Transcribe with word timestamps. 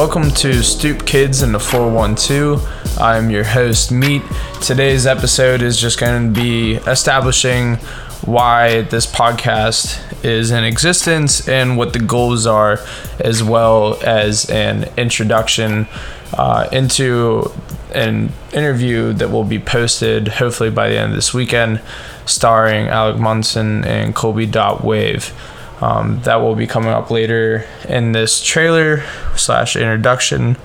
Welcome 0.00 0.30
to 0.30 0.62
Stoop 0.62 1.04
Kids 1.04 1.42
in 1.42 1.52
the 1.52 1.60
412. 1.60 2.98
I'm 2.98 3.28
your 3.28 3.44
host, 3.44 3.92
Meat. 3.92 4.22
Today's 4.62 5.06
episode 5.06 5.60
is 5.60 5.78
just 5.78 6.00
going 6.00 6.32
to 6.32 6.40
be 6.40 6.76
establishing 6.76 7.76
why 8.24 8.80
this 8.80 9.06
podcast 9.06 10.24
is 10.24 10.52
in 10.52 10.64
existence 10.64 11.46
and 11.46 11.76
what 11.76 11.92
the 11.92 11.98
goals 11.98 12.46
are, 12.46 12.80
as 13.18 13.42
well 13.42 13.98
as 14.02 14.48
an 14.48 14.90
introduction 14.96 15.86
uh, 16.32 16.66
into 16.72 17.52
an 17.94 18.32
interview 18.54 19.12
that 19.12 19.30
will 19.30 19.44
be 19.44 19.58
posted 19.58 20.28
hopefully 20.28 20.70
by 20.70 20.88
the 20.88 20.98
end 20.98 21.10
of 21.10 21.16
this 21.16 21.34
weekend, 21.34 21.82
starring 22.24 22.88
Alec 22.88 23.18
Munson 23.18 23.84
and 23.84 24.14
Colby 24.14 24.46
Dot 24.46 24.82
Wave. 24.82 25.34
Um, 25.80 26.20
that 26.22 26.36
will 26.36 26.54
be 26.54 26.66
coming 26.66 26.90
up 26.90 27.10
later 27.10 27.66
in 27.88 28.12
this 28.12 28.42
trailer 28.42 29.02
slash 29.36 29.76
introduction. 29.76 30.56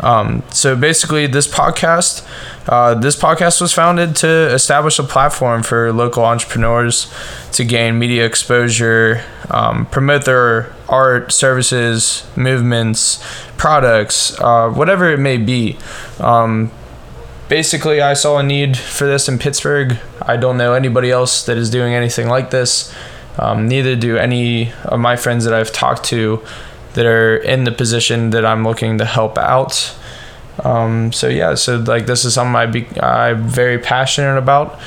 Um, 0.00 0.42
so 0.50 0.74
basically, 0.74 1.26
this 1.26 1.46
podcast, 1.46 2.26
uh, 2.68 2.94
this 2.94 3.16
podcast 3.16 3.60
was 3.60 3.72
founded 3.72 4.16
to 4.16 4.28
establish 4.52 4.98
a 4.98 5.02
platform 5.02 5.62
for 5.62 5.92
local 5.92 6.24
entrepreneurs 6.24 7.12
to 7.52 7.64
gain 7.64 7.98
media 7.98 8.24
exposure, 8.24 9.22
um, 9.50 9.86
promote 9.86 10.24
their 10.24 10.72
art, 10.88 11.32
services, 11.32 12.26
movements, 12.36 13.22
products, 13.56 14.38
uh, 14.40 14.70
whatever 14.70 15.10
it 15.10 15.18
may 15.18 15.36
be. 15.36 15.76
Um, 16.18 16.70
basically, 17.48 18.00
I 18.00 18.14
saw 18.14 18.38
a 18.38 18.42
need 18.42 18.76
for 18.76 19.06
this 19.06 19.28
in 19.28 19.38
Pittsburgh. 19.38 19.98
I 20.22 20.36
don't 20.36 20.56
know 20.56 20.72
anybody 20.72 21.10
else 21.10 21.44
that 21.46 21.56
is 21.56 21.70
doing 21.70 21.94
anything 21.94 22.28
like 22.28 22.50
this. 22.50 22.92
Um, 23.38 23.68
neither 23.68 23.96
do 23.96 24.16
any 24.16 24.72
of 24.84 25.00
my 25.00 25.16
friends 25.16 25.44
that 25.44 25.54
I've 25.54 25.72
talked 25.72 26.04
to 26.04 26.44
that 26.94 27.06
are 27.06 27.36
in 27.36 27.64
the 27.64 27.72
position 27.72 28.30
that 28.30 28.44
I'm 28.44 28.64
looking 28.64 28.98
to 28.98 29.04
help 29.04 29.38
out. 29.38 29.94
Um, 30.62 31.12
so 31.12 31.28
yeah, 31.28 31.54
so 31.54 31.76
like 31.76 32.06
this 32.06 32.24
is 32.24 32.34
something 32.34 32.54
I 32.54 32.66
be, 32.66 32.86
I'm 33.00 33.48
very 33.48 33.78
passionate 33.78 34.36
about, 34.36 34.78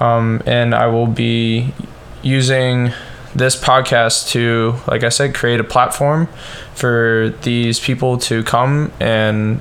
um, 0.00 0.42
and 0.46 0.74
I 0.74 0.86
will 0.86 1.06
be 1.06 1.74
using 2.22 2.92
this 3.34 3.54
podcast 3.60 4.30
to, 4.30 4.76
like 4.88 5.04
I 5.04 5.10
said, 5.10 5.34
create 5.34 5.60
a 5.60 5.64
platform 5.64 6.28
for 6.74 7.34
these 7.42 7.78
people 7.78 8.18
to 8.18 8.42
come 8.44 8.92
and 8.98 9.60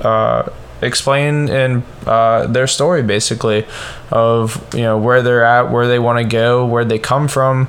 uh, 0.00 0.50
explain 0.84 1.48
in 1.48 1.82
uh, 2.06 2.46
their 2.46 2.66
story 2.66 3.02
basically 3.02 3.66
of 4.10 4.62
you 4.74 4.82
know 4.82 4.98
where 4.98 5.22
they're 5.22 5.44
at 5.44 5.70
where 5.70 5.88
they 5.88 5.98
want 5.98 6.18
to 6.18 6.24
go 6.24 6.66
where 6.66 6.84
they 6.84 6.98
come 6.98 7.28
from 7.28 7.68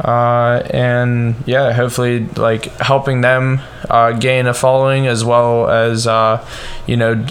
uh, 0.00 0.62
and 0.70 1.34
yeah 1.46 1.72
hopefully 1.72 2.26
like 2.36 2.64
helping 2.78 3.20
them 3.20 3.60
uh, 3.88 4.12
gain 4.12 4.46
a 4.46 4.54
following 4.54 5.06
as 5.06 5.24
well 5.24 5.68
as 5.68 6.06
uh, 6.06 6.44
you 6.86 6.96
know 6.96 7.24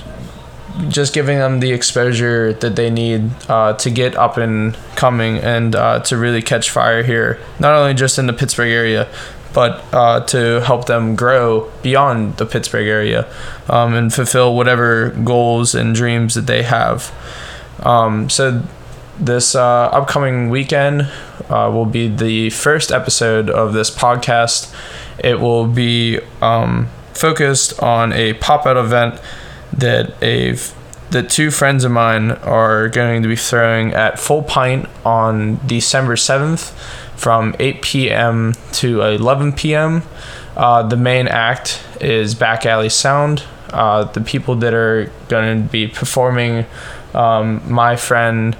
just 0.89 1.13
giving 1.13 1.37
them 1.37 1.59
the 1.59 1.71
exposure 1.71 2.53
that 2.53 2.75
they 2.75 2.89
need 2.89 3.29
uh, 3.49 3.73
to 3.73 3.89
get 3.89 4.15
up 4.15 4.37
and 4.37 4.75
coming 4.95 5.37
and 5.37 5.75
uh, 5.75 5.99
to 5.99 6.17
really 6.17 6.41
catch 6.41 6.69
fire 6.69 7.03
here 7.03 7.39
not 7.59 7.73
only 7.73 7.93
just 7.93 8.19
in 8.19 8.27
the 8.27 8.33
pittsburgh 8.33 8.69
area 8.69 9.07
but 9.57 9.83
uh, 9.91 10.19
to 10.19 10.61
help 10.61 10.85
them 10.85 11.15
grow 11.15 11.67
beyond 11.81 12.37
the 12.37 12.45
Pittsburgh 12.45 12.87
area 12.87 13.27
um, 13.67 13.95
and 13.95 14.13
fulfill 14.13 14.55
whatever 14.55 15.09
goals 15.09 15.73
and 15.73 15.95
dreams 15.95 16.35
that 16.35 16.45
they 16.45 16.61
have. 16.61 17.11
Um, 17.81 18.29
so, 18.29 18.61
this 19.19 19.55
uh, 19.55 19.89
upcoming 19.91 20.51
weekend 20.51 21.09
uh, 21.49 21.71
will 21.73 21.87
be 21.87 22.07
the 22.07 22.51
first 22.51 22.91
episode 22.91 23.49
of 23.49 23.73
this 23.73 23.89
podcast. 23.89 24.71
It 25.17 25.39
will 25.39 25.65
be 25.65 26.19
um, 26.39 26.89
focused 27.13 27.81
on 27.81 28.13
a 28.13 28.33
pop 28.33 28.67
out 28.67 28.77
event 28.77 29.19
that 29.73 30.21
a 30.21 30.57
that 31.09 31.29
two 31.29 31.51
friends 31.51 31.83
of 31.83 31.91
mine 31.91 32.31
are 32.31 32.89
going 32.89 33.21
to 33.23 33.29
be 33.29 33.35
throwing 33.35 33.93
at 33.93 34.19
Full 34.19 34.43
Pint 34.43 34.87
on 35.05 35.59
December 35.65 36.15
7th 36.15 36.71
from 37.15 37.55
8 37.59 37.81
p.m. 37.81 38.53
to 38.73 39.01
11 39.01 39.53
p.m. 39.53 40.03
Uh, 40.55 40.83
the 40.83 40.97
main 40.97 41.27
act 41.27 41.81
is 42.01 42.35
Back 42.35 42.65
Alley 42.65 42.89
Sound. 42.89 43.43
Uh, 43.71 44.03
the 44.03 44.21
people 44.21 44.55
that 44.57 44.73
are 44.73 45.11
going 45.29 45.63
to 45.63 45.69
be 45.69 45.87
performing, 45.87 46.65
um, 47.13 47.61
my 47.71 47.95
friend 47.95 48.57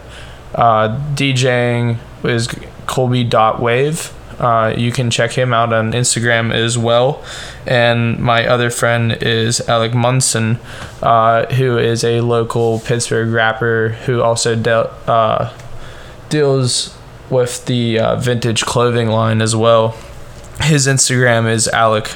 uh, 0.55 0.97
DJing 1.15 1.97
is 2.23 2.47
Colby 2.85 3.23
Dot 3.23 3.61
Wave. 3.61 4.13
Uh, 4.39 4.73
you 4.77 4.91
can 4.91 5.09
check 5.09 5.31
him 5.31 5.53
out 5.53 5.73
on 5.73 5.93
Instagram 5.93 6.53
as 6.53 6.77
well. 6.77 7.23
And 7.65 8.19
my 8.19 8.45
other 8.45 8.69
friend 8.69 9.11
is 9.21 9.61
Alec 9.67 9.93
Munson, 9.93 10.59
uh, 11.01 11.45
who 11.55 11.77
is 11.77 12.03
a 12.03 12.21
local 12.21 12.79
Pittsburgh 12.79 13.29
rapper 13.29 13.89
who 14.05 14.21
also 14.21 14.55
de- 14.55 14.89
uh, 15.07 15.53
deals 16.29 16.95
with 17.29 17.65
the 17.65 17.99
uh, 17.99 18.15
vintage 18.17 18.63
clothing 18.63 19.07
line 19.07 19.41
as 19.41 19.55
well. 19.55 19.97
His 20.61 20.87
Instagram 20.87 21.49
is 21.51 21.67
Alec 21.69 22.15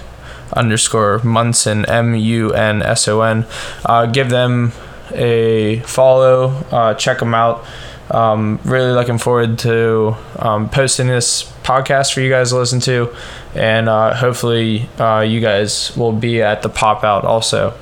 underscore 0.54 1.20
Munson 1.24 1.86
M 1.86 2.16
U 2.16 2.52
N 2.52 2.82
S 2.84 3.08
O 3.08 3.22
N. 3.22 3.46
Uh, 3.86 4.06
give 4.06 4.30
them 4.30 4.74
a 5.14 5.80
follow. 5.82 6.50
Uh, 6.72 6.94
check 6.94 7.20
them 7.20 7.34
out. 7.34 7.66
Um, 8.12 8.60
really 8.66 8.92
looking 8.92 9.18
forward 9.18 9.58
to 9.60 10.16
um, 10.38 10.70
posting 10.70 11.08
this 11.08 11.44
podcast 11.64 12.14
for 12.14 12.20
you 12.20 12.30
guys 12.30 12.50
to 12.50 12.58
listen 12.58 12.82
to, 12.82 13.16
and 13.56 13.88
uh, 13.88 14.14
hopefully 14.16 14.90
uh, 15.00 15.22
you 15.22 15.40
guys 15.40 15.96
will 15.96 16.12
be 16.12 16.42
at 16.42 16.62
the 16.62 16.70
pop 16.70 17.04
out 17.04 17.24
also. 17.24 17.74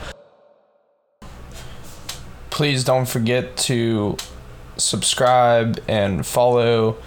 Please 2.51 2.83
don't 2.83 3.07
forget 3.07 3.57
to 3.57 4.17
subscribe 4.77 5.81
and 5.87 6.25
follow 6.25 6.97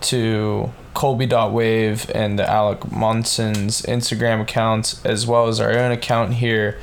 to 0.00 0.72
Colby.wave 0.94 2.10
and 2.14 2.38
the 2.38 2.48
Alec 2.48 2.90
Munson's 2.90 3.82
Instagram 3.82 4.42
accounts, 4.42 5.04
as 5.04 5.26
well 5.26 5.48
as 5.48 5.60
our 5.60 5.72
own 5.72 5.92
account 5.92 6.34
here 6.34 6.78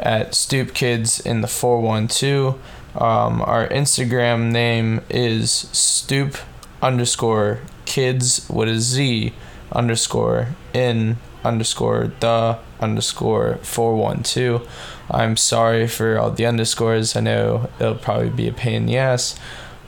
at 0.00 0.34
Stoop 0.34 0.74
Kids 0.74 1.20
in 1.20 1.40
the 1.40 1.48
412. 1.48 2.60
Um, 2.96 3.42
our 3.42 3.68
Instagram 3.68 4.52
name 4.52 5.02
is 5.10 5.50
Stoop 5.50 6.36
underscore 6.80 7.60
kids 7.86 8.48
with 8.48 8.68
a 8.68 8.78
Z 8.78 9.32
underscore 9.72 10.48
in 10.72 11.16
underscore 11.44 12.12
the 12.20 12.58
underscore 12.80 13.58
412. 13.62 14.68
I'm 15.10 15.36
sorry 15.36 15.86
for 15.88 16.18
all 16.18 16.30
the 16.30 16.46
underscores. 16.46 17.16
I 17.16 17.20
know 17.20 17.68
it'll 17.78 17.96
probably 17.96 18.30
be 18.30 18.48
a 18.48 18.52
pain 18.52 18.74
in 18.74 18.86
the 18.86 18.96
ass 18.96 19.38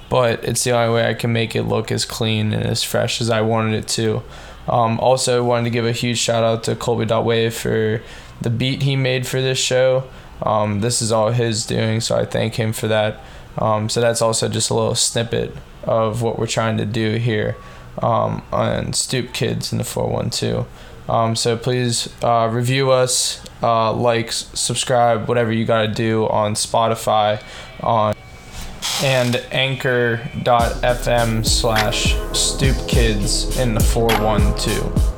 but 0.08 0.44
it's 0.44 0.64
the 0.64 0.72
only 0.72 0.94
way 0.94 1.08
I 1.08 1.14
can 1.14 1.32
make 1.32 1.56
it 1.56 1.64
look 1.64 1.90
as 1.90 2.04
clean 2.04 2.52
and 2.52 2.64
as 2.64 2.82
fresh 2.82 3.20
as 3.20 3.30
I 3.30 3.40
wanted 3.40 3.74
it 3.74 3.88
to. 3.88 4.22
Um, 4.68 4.98
also, 5.00 5.44
wanted 5.44 5.64
to 5.64 5.70
give 5.70 5.86
a 5.86 5.92
huge 5.92 6.18
shout 6.18 6.42
out 6.42 6.64
to 6.64 6.74
Colby.wave 6.74 7.54
for 7.54 8.02
the 8.40 8.50
beat 8.50 8.82
he 8.82 8.96
made 8.96 9.26
for 9.26 9.40
this 9.40 9.58
show. 9.58 10.08
Um, 10.42 10.80
this 10.80 11.00
is 11.02 11.12
all 11.12 11.30
his 11.30 11.66
doing, 11.66 12.00
so 12.00 12.16
I 12.16 12.24
thank 12.24 12.54
him 12.54 12.72
for 12.72 12.88
that. 12.88 13.20
Um, 13.58 13.88
so 13.88 14.00
that's 14.00 14.20
also 14.20 14.48
just 14.48 14.70
a 14.70 14.74
little 14.74 14.94
snippet 14.94 15.56
of 15.84 16.22
what 16.22 16.38
we're 16.38 16.46
trying 16.46 16.76
to 16.78 16.86
do 16.86 17.16
here 17.16 17.56
um, 18.02 18.42
on 18.52 18.92
Stoop 18.92 19.32
Kids 19.32 19.72
in 19.72 19.78
the 19.78 19.84
412. 19.84 20.66
Um, 21.08 21.36
so 21.36 21.56
please 21.56 22.12
uh, 22.22 22.48
review 22.52 22.90
us, 22.90 23.44
uh, 23.62 23.92
like, 23.92 24.32
subscribe, 24.32 25.28
whatever 25.28 25.52
you 25.52 25.64
got 25.64 25.82
to 25.82 25.88
do 25.88 26.26
on 26.28 26.54
Spotify, 26.54 27.42
on 27.80 28.14
and 29.02 29.36
anchor.fm 29.52 31.46
slash 31.46 32.16
stoop 32.32 32.76
kids 32.88 33.58
in 33.58 33.74
the 33.74 33.80
412. 33.80 35.15